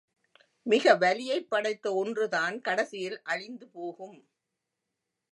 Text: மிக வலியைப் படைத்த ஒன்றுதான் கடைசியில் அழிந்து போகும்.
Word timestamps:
மிக 0.65 0.93
வலியைப் 0.95 1.49
படைத்த 1.49 1.93
ஒன்றுதான் 1.93 2.61
கடைசியில் 2.61 3.19
அழிந்து 3.23 3.67
போகும். 3.67 4.17